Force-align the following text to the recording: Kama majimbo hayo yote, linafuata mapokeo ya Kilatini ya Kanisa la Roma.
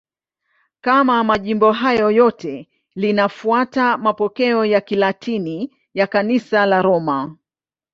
Kama 0.81 1.23
majimbo 1.23 1.71
hayo 1.71 2.11
yote, 2.11 2.69
linafuata 2.95 3.97
mapokeo 3.97 4.65
ya 4.65 4.81
Kilatini 4.81 5.75
ya 5.93 6.07
Kanisa 6.07 6.65
la 6.65 6.81
Roma. 6.81 7.35